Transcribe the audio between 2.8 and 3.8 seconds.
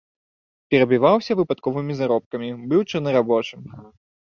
чорнарабочым.